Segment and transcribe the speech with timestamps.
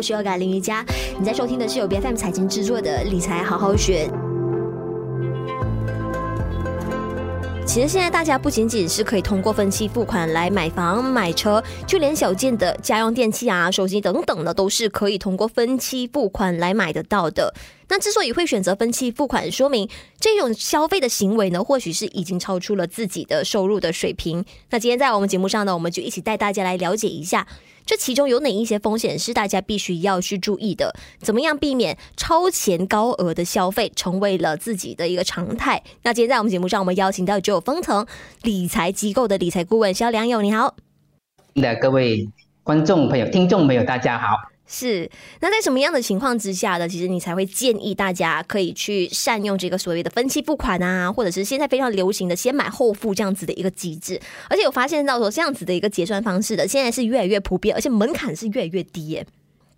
[0.00, 0.82] 我是要改林瑜伽。
[1.18, 4.08] 你在收听的是由 BFM 财经制作的理财好好学。
[7.66, 17.52] 其实现在大家不仅仅是可以通过分期付款来买房买车，就连小件的家用电器啊、手机等等的，都是可以通过分期付款来买得到的。
[17.90, 19.88] 那之所以会选择分期付款，说明
[20.18, 24.44] 这种消费的行为呢，或许是已经超出了自己的收入的水平。
[24.70, 27.46] 那今天在我们节目上呢，我们就一起带大家来了解一下。
[27.84, 30.94] 这其中有哪一些风险是大家必须要去注意的？
[31.18, 35.82] 怎么样避免超前高额的消费成为了自己的一个常态？
[36.04, 38.06] 那今天在我们节目上，我们邀请到就有丰腾
[38.42, 40.76] 理财机构的理财顾问肖良友，你好。
[41.54, 42.28] 的各位
[42.62, 44.36] 观众朋友、听众朋友，大家好。
[44.72, 45.10] 是，
[45.40, 46.88] 那在什么样的情况之下呢？
[46.88, 54.20] 其实你才会建议大家可以去善用这个所谓的分期付款啊，或者是现在非常流行的先买后付这样子的一个机制。
[54.48, 59.26] 而且我发现到说，这样子的一个结算方式的，现在是越来越普遍，而且门槛是越来越低耶。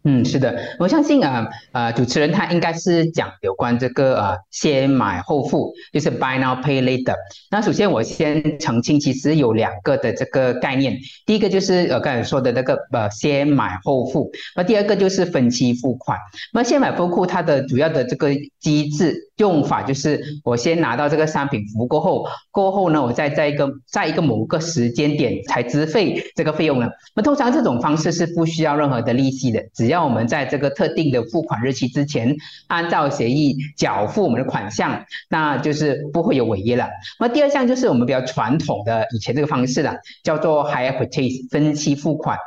[0.04, 7.14] 嗯，是的，我相信啊，呃，主持人他应该是讲有关这个啊，先买后付，就是 buy now pay later。
[7.52, 16.18] 那首先我先澄清，其实有两个的这个概念，第一个就是呃刚才说的那个呃先买后付，那第二个就是分期付款。
[16.52, 25.98] 那先买后付它的主要的这个机制用法就是，我先拿到这个商品服务过后，过后呢，我再在一个在一个某个时间点才支付
[26.34, 26.88] 这个费用呢。
[27.14, 32.34] 那通常这种方式是不需要任何的利息的，只要要我们在这个特定的付款日期之前，
[32.66, 36.88] 按照协议缴付我们的款项，那就是不会有违约了。
[37.20, 42.38] 那第二项就是我们比较传统的以前这个方式了，叫做 hire purchase 分期付款。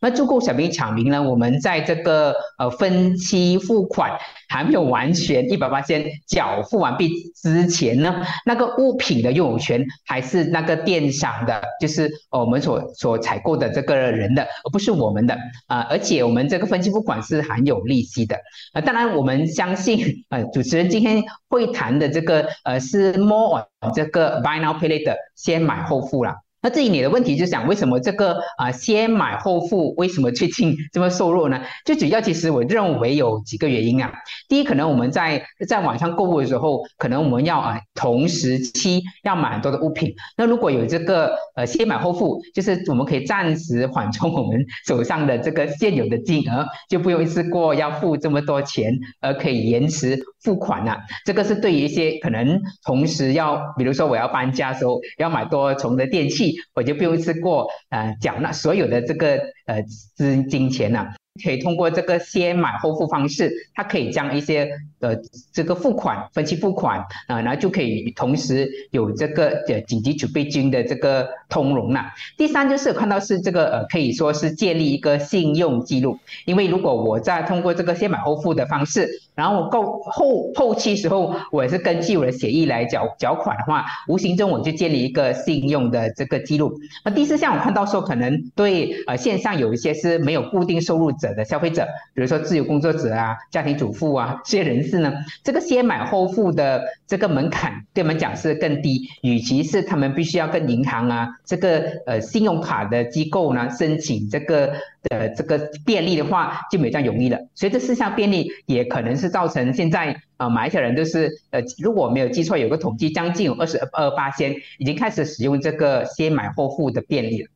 [0.00, 7.10] 那住购小兵讲明呢，我们在这个呃分期付款还没有完全一百八先缴付完毕
[7.42, 15.34] 之前呢，那个物品的拥有权还是那个电商的，就是我们所所采购的这个人的，而不是我们的
[15.66, 15.82] 啊、呃。
[15.90, 18.40] 而且我们这个分期付款是含有利息的啊、
[18.74, 18.82] 呃。
[18.82, 26.36] 当然，我们相信呃主持人今天会谈的这个呃是 more 这个 buy now pay later 先买后付啦。
[26.66, 31.62] 那至于你的问题，就想为什么这个啊、呃、先买后付，为什么最近这么瘦弱呢？
[31.84, 34.12] 最主要其实我认为有几个原因啊。
[34.48, 40.12] 第一，可能我们在在网上购物的时候，可能我们要啊同时期要买很多的物品。
[40.36, 50.98] 那如果有这个呃先买后付，就是我们可以暂时缓冲我们手上的这个现有的金额，就不用一次过要付这么多钱，而可以延迟付款了、啊。
[51.24, 56.55] 这个是对于一些可能同时要，比如说我要搬家的时候要买多重的电器。
[56.74, 59.82] 我就不用一次过呃缴纳所有的这个呃
[60.14, 61.14] 资金钱了。
[61.42, 64.70] 可以通过这个先买后付方式，它可以将一些
[65.00, 65.16] 呃
[65.52, 72.06] 这个付款分期付款啊，然后就可以同时有这个呃紧急储备金的这个通融了。
[72.36, 86.78] 第三就是看到是这个呃可以说是建立一个信用记录，因为如果我在通过这个先买后付的方式，然后我后后后期时候我也是根据我的协议来缴缴款的话，无形中我就建立一个信用的这个记录。
[87.04, 91.06] 那第四项我看到说可能对呃线上有一些是没有固定收入。
[91.34, 107.38] 的消费者，比如说自由工作者啊、家庭主妇啊这些人士呢，这个先买后付的这个门槛对我们讲是更低，与其是他们必须要跟银行啊这个呃信用卡的机构呢申请这个的这个便利的话，就没这样容易了。
[107.54, 117.48] 所以这四项便利也可能是造成现在啊马来西亚人都是呃如果没有记错，有个统计，将近有二十二巴仙已经开始使用这个先买后付的便利了。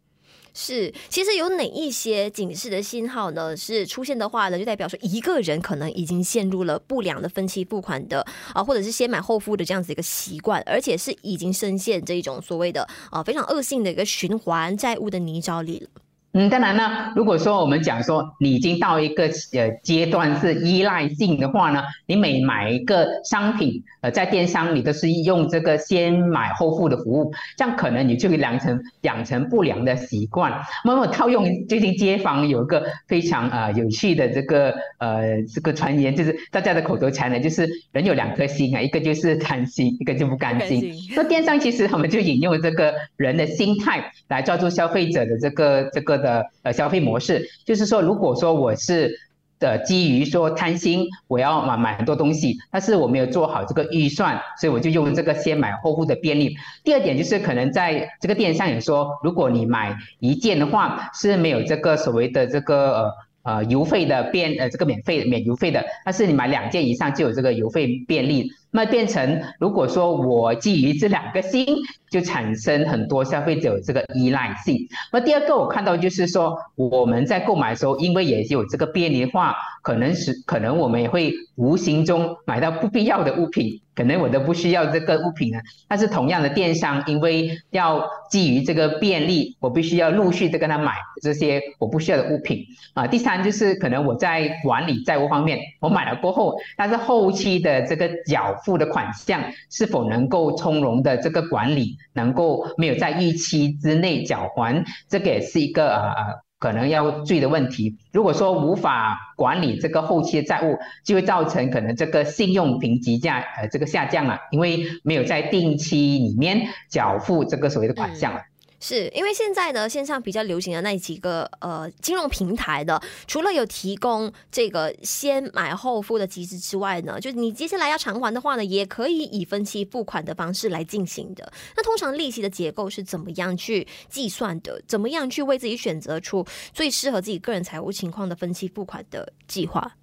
[0.53, 3.57] 是，其实有哪一些警示的信号呢？
[3.57, 15.89] 是出现的话呢，就代表说一个人可能已经陷入了不良的分期付款的啊，或者是先买后付的这样子一个习惯，而且是已经深陷这一种所谓的啊非常恶性的一个循环债务的泥沼里了。
[16.33, 30.63] 嗯，当然呢，如果说我们讲说你已经到一个呃阶段是依赖性的话呢，你每买一个商品，呃，在电商你都是用这个先买后付的服务，这样可能你就会养成养成不良的习惯。
[30.85, 40.95] 那么套用最近街坊有一个非常呃有趣的这个呃这个传言，就是大家的口头禅呢，就是人有两颗心啊，一个就是贪心，一个就不甘心。
[41.17, 46.20] 那电商其实我们就引用这个人的心态来抓住消费者的这个这个。
[46.21, 49.11] 的呃消费模式，就是说，如果说我是
[49.59, 56.57] 的基于说贪心，我要买买很多东西，但是我没有做好这个预算，所以我就用这个先买后付的便利。
[56.83, 63.13] 第二点就是可能在这个电商也说，如果你买一件的话是没有这个所谓的这个呃
[63.43, 68.51] 呃邮费的便呃这个免费免邮费的，但是你买两件以上就有这个邮费便利。
[68.73, 71.67] 那变成如果说我基于这两个心，
[72.09, 74.77] 就产生很多消费者有这个依赖性。
[75.13, 85.59] 那第二个我看到就是说，我们在购买的时候，因为也有这个便利化，可能是可能我们也会无形中买到不必要的物品，可能我都不需要这个物品呢。
[85.87, 92.65] 但是同样的电商，因为要基于这个便利，我必须要陆续的跟他买这些我不需要的物品
[92.95, 93.07] 啊。
[93.07, 107.97] 第三就是可能我在管理债务方面，我买了过后，但是后期的这个缴付的款项是否能够从容的这个管理，能够没有在预期之内缴还，这个也是一个呃可能要注意的问题。
[108.13, 118.43] 如果说无法管理这个后期的债务，就会造成可能这个信用评级价呃这个下降了，因为没有在定期里面缴付这个所谓的款项了。
[118.81, 131.53] 是因为现在呢，线上比较流行的那几个呃金融平台的，除了有提供这个先买后付的机制之外呢，就你接下来要偿还的话呢，也可以以分期付款的方式来进行的。
[131.77, 134.83] 那通常利息的结构是怎么样去计算的？
[134.87, 139.97] 怎么样去为自己选择出最适合自己个人财务情况的分期付款的计划？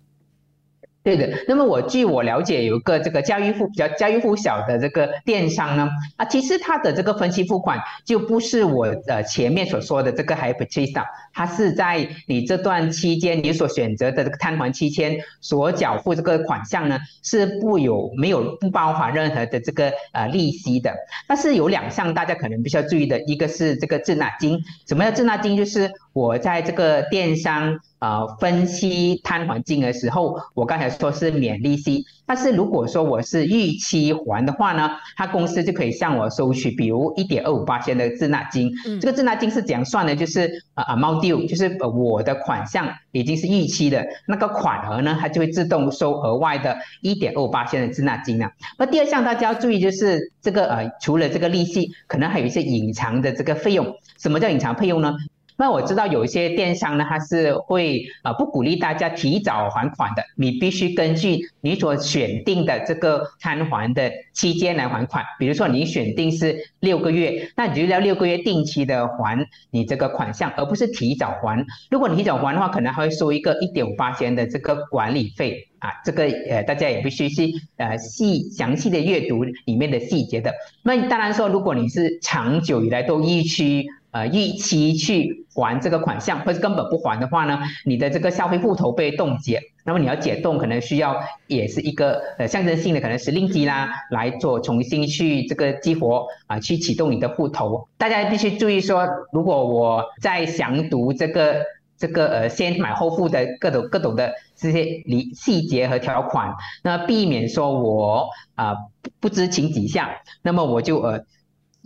[1.08, 5.88] 对的，那么我据我了解，有一个这个家喻户比较家喻户晓的这个电商呢，
[6.18, 11.02] 啊，其实它的这个分期付款就不是我呃前面所说的这个 Hire Purchase，
[11.32, 20.94] 它是在你这段期间你所选择的这个摊还期间所缴付这个款项呢，是不有没有不包含任何的这个呃利息的。
[21.26, 25.56] 但是有两项大家可能必须要注意的，一个是这个滞纳金，什么叫滞纳金？
[25.56, 27.80] 就是我在这个电商。
[28.00, 38.72] 呃，分期摊还金额的时候，我刚才说是免利息，但是如果说我是逾期还的话呢，他公司就可以向我收取，比如一点二五八千的滞纳金。
[38.86, 40.16] 嗯、这个滞纳金是怎样算的？
[40.16, 48.52] 就是呃 amount due，就是我的款项已经是逾期的，那个款额呢，它就会自动收额外的一点二五八千的滞纳金了。
[48.78, 53.96] 那第二项大家要注意就是这个呃，除了这个利息，可能还有一些隐藏的这个费用。
[54.20, 55.16] 什么叫隐藏费用呢？
[55.58, 65.24] 那我知道有一些电商呢，它是会呃不鼓励大家提早还款的，你必须根据你所选定的这个摊还的期间来还款。
[65.40, 71.66] 比如说你选定是六个月，那你就要六个月定期的还你这个款项，而不是提早还。
[71.90, 80.54] 如果你提早还的话，可能还会收一个一点五八千的这个管理费啊，这个呃大家也必须去呃细详细的阅读里面的细节的。
[80.84, 83.88] 那当然说，如果你是长久以来都预期。
[84.18, 91.16] 呃，逾期去还这个款项，或者根本不还的话呢，你的这个消费户头被冻结，那么你要解冻，可能需要
[91.46, 97.88] 也是一个呃象征性的，可能是令吉啦来做重新去这个激活啊、呃，去启动你的户头。
[98.00, 101.64] 大家必须注意说，如果我在详读这个
[101.96, 108.76] 这个呃先买后付的各种各种的这些理细节和条款，那避免说我啊、呃、
[109.20, 110.10] 不知情几下，
[110.42, 111.24] 那么我就呃。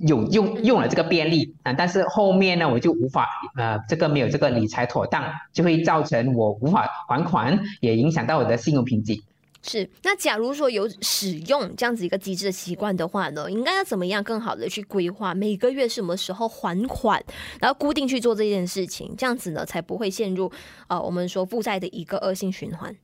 [0.08, 9.22] 有用用了这个便利啊，但是后面呢，我就无法呃，这个没有这个理财妥当，就会造成我无法还款，也影响到我的信用评级。
[9.64, 17.24] 是，那假如说有使用这样子一个机制的习惯的话呢，应该要怎么样更好的去规划每个月什么时候还款，
[17.60, 20.52] 然后固定去做这件事情，这样子呢才不会陷入
[20.88, 22.96] 呃我们说负债的一个恶性循环。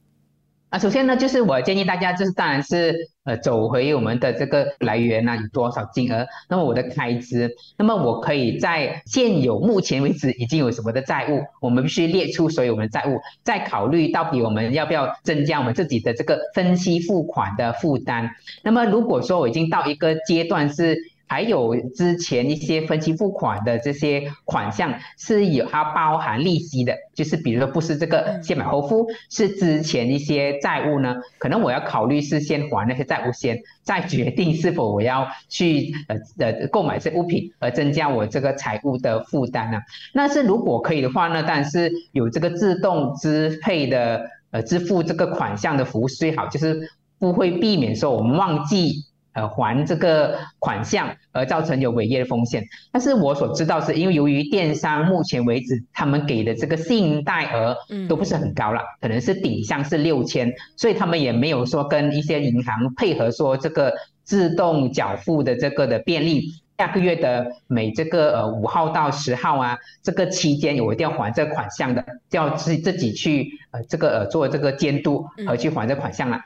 [0.69, 2.93] 啊，首先呢，就是我建议大家，就是当然是
[3.23, 18.31] 呃，走回我们的这个来源呢，有多少金额，那么我的开支，那么我可以在现有目前为止已经有什么的债务，我们必须列出所有我们的债务，再考虑到底我们要不要增加我们自己的这个分期付款的负担。
[18.61, 20.97] 那么如果说我已经到一个阶段是。
[21.27, 39.79] 还有之前一些分期付款的这些款项是有它包含利息的，就是比如说不是这个先买后付，是之前一些债务呢，可能我要考虑是先还那些债务先，再决定是否我要去呃呃购买这物品而增加我这个财务的负担呢？
[40.13, 49.03] 那是如果可以的话呢，但是有这个自动支配的呃支付这个款项的服务最好，就是不会避免说我们忘记。
[49.37, 57.77] 呃，还这个款项而造成有违约的风险，但是我所知道是因为由于电商目前为止他们给的这个信贷额
[58.09, 66.41] 都不是很高了，可能是顶项是六千，所以他们也没有说跟一些银行配合说这个自动缴付的这个的便利，
[66.79, 76.39] 下个月的每这个呃五号到十号啊，这个期间我一定要还这个款项的，就要自自己去呃这个呃做这个监督和去还这款项了。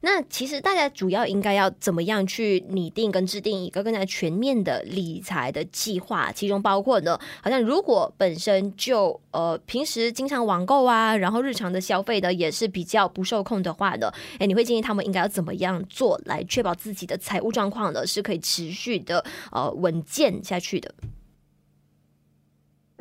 [0.00, 6.30] 那其实大家主要应该要怎么样去拟定跟制定一个更加全面的理财的计划？
[6.30, 20.94] 其中包括呢，好像如果本身就呃平时经常网购啊，然后日常的消费的也是比较不受控的话呢，诶，你会建议他们应该要怎么样做来确保自己的财务状况呢是可以持续的呃稳健下去的？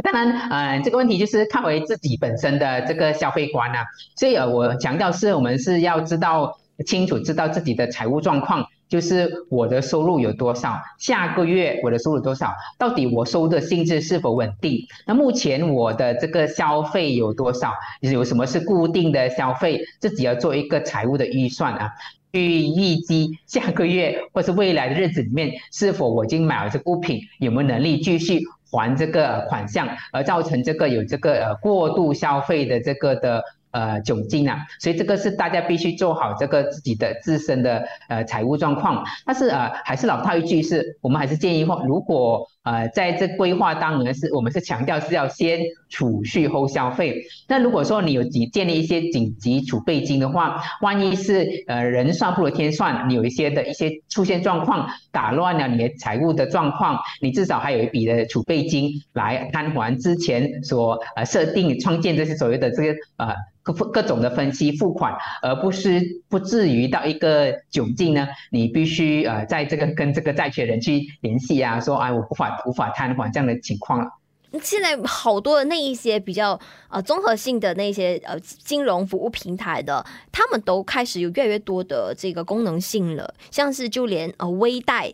[0.04, 3.86] 当然，呃，这个问题就是看回自己本身的这个消费观啊，
[4.16, 6.58] 所以呃，我强调是我们是要知道。
[6.86, 14.86] 清楚知道自己的财务状况，就是我的收入有多少，下个月我的收入多少，到底我收的性质是否稳定？
[15.06, 17.74] 那目前我的这个消费有多少？
[18.02, 19.82] 有什么是固定的消费？
[20.00, 21.92] 自己要做一个财务的预算啊，
[22.32, 33.44] 去预计下个月或是未来的日子里面，是否我已经买了这物品，有没有能力继续还这个款项，而造成这个有这个呃过度消费的这个的。
[33.72, 39.06] 呃，窘境啊，所以这个是大家必须做好这个自己的自身的呃财务状况。
[39.26, 47.24] 但是呃，还是老套一句是，是我们还是建议话，如果呃在这规划当中是我们是强调是要先储蓄后消费。
[47.48, 63.34] 那如果说你有几建立一些紧急储备金的话，万一是呃人算不如天算，你有一些的一些出现状况，打乱了你的财务的状况，你至少还有一笔的储备金来摊还之前所呃设定创建这些所谓的这个呃。
[63.68, 68.26] 各各种的分期付款，而不是不至于到一个窘境呢？
[68.50, 74.06] 你必须呃，在这个跟这个债权人去联系啊，说哎，我不还无法瘫痪这样的情况了。
[74.62, 76.60] 现在好多的那一些比较
[76.90, 85.14] 呃综合性的那些呃金融服务平台的，他们都开始有越来越多的这个功能性了，像是就连呃微贷。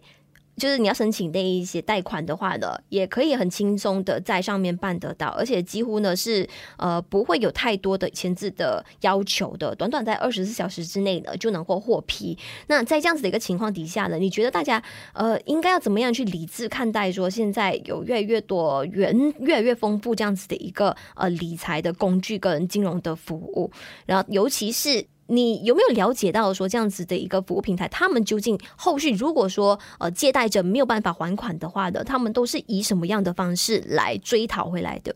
[0.55, 12.37] 就是你要申请那一些贷款的话呢，也可以很轻松的在上面办得到，而且几乎呢是呃不会有太多的签字的要求的，短短在二十四小时之内呢就能够获批。
[12.67, 14.81] 那在这样子的一个情况底下呢，你觉得大家
[15.13, 23.71] 呃应该要怎么样去理智看待说现在有越来越多元越来越丰富这样子的一个呃理财的工具跟金融的服务，
[24.05, 25.05] 然后尤其是。
[25.27, 35.15] 你有没有了解到说这样子的一个服务平台，他们究竟后续如果说呃借贷者没有办法还款的话的，他们都是以什么样的方式来追讨回来的？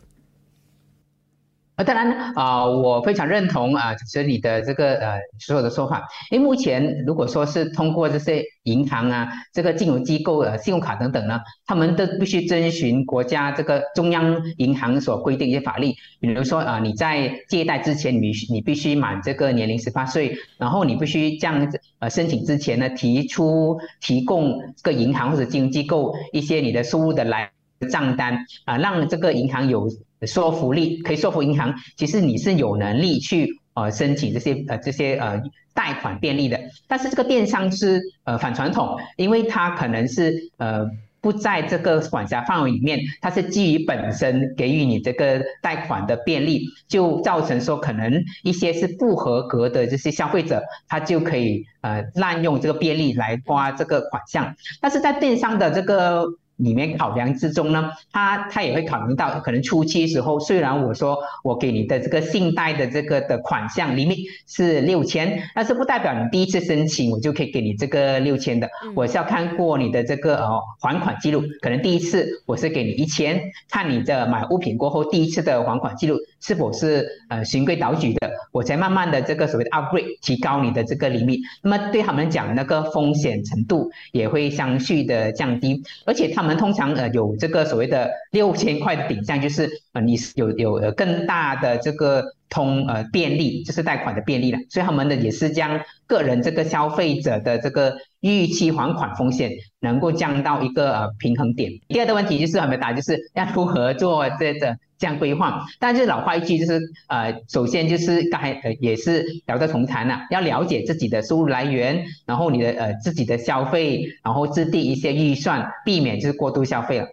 [1.78, 6.04] 啊，当然啊、我非常认同啊，就是你的这个呃所有的说法。
[6.32, 15.94] 因为目前如果说是通过这些银行啊、这个金融机构呃、信用卡等等呢，他们都必须遵循国家这个中央银行所规定一些法律。
[16.20, 27.52] 比如说啊、你在借贷之前，你你必须满这个年龄十八岁，然后你必须这样子呃申请之前呢，提出提供这个银行或者金融机构一些你的收入的来
[27.90, 29.90] 账单啊、让这个银行有。
[30.26, 35.40] 说服力可以说服银行，其实你是有能力去呃申请这些呃这些呃
[35.76, 36.60] 贷款便利的。
[36.88, 40.88] 但是这个电商是呃反传统，因为它可能是呃
[41.22, 54.56] 不在这个管辖范围里面，它是基于本身给予你这个贷款的便利，就造成说可能一些是不合格的这些消费者，他就可以呃滥用这个便利来花这个款项。
[54.82, 56.26] 但是在电商的这个。
[56.58, 78.27] 里面考量之中呢，他他也会考虑到，可能初期时候，虽然我说我给你的这个信贷的这个的款项里面是六千，但是不代表你第一次申请我就可以给你这个六千的，我是要看过你的这个呃还款记录，可能第一次我是给你一千，看你的买物品过后第一次的还款记录是否是呃循规蹈矩的，
[78.58, 86.58] 我才慢慢的这个所谓的 upgrade 提高你的这个 limit，那么对他们讲那个风险程度也会相续的降低，而且他们。
[86.58, 94.58] 通常呃有这个所谓的六千块的顶项，就是呃你有有呃更大的这个通呃便利，就是贷款的便利了。
[94.72, 101.72] 所以他们呢也是将个人这个消费者的这个预期还款风险能够降到一个呃平衡点。
[101.88, 105.66] 第二个问题就是还没答，就是要如何做这个这样规划。
[105.80, 117.08] 但是老话一句就是呃首先就是刚才呃也是聊得重谈了，要了解自己的收入来源，然后你的呃自己的消费，然后制定一些预算，避免就是过度消费了。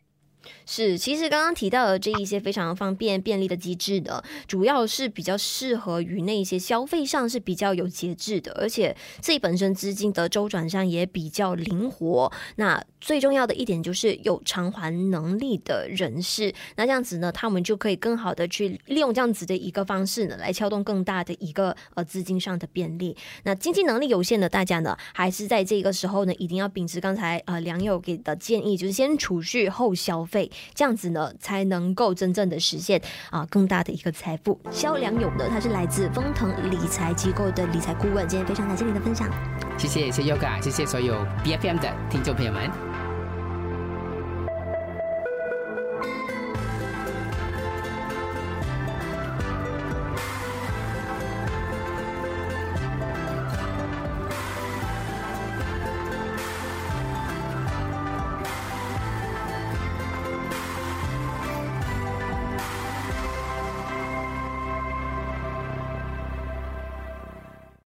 [0.66, 12.32] 是，其实刚刚提到的这一些非常方便便利的机制的，主要是比较适合于那些消费上是比较有节制的，而且自己本身资金的周转上也比较灵活。
[12.56, 23.14] 那最重要的一点就是有偿还能力的人士，那这样子呢，他们就可以更好的去利用这样子的一个方式呢，来撬动更大的一个呃资金上的便利。
[23.42, 34.58] 那经济能力有限的大家呢，还是在这个时候呢，一定要秉持刚才呃良友给的建议，就是先储蓄后消费，这样子呢，才能够真正的实现啊、更大的一个财富。
[34.70, 39.30] 肖良友呢，他是来自丰腾理财机构的理财顾问，今天非常感谢你的分享。
[39.76, 42.93] 谢谢，谢谢 Yoga，谢谢所有 BFM 的听众朋友们。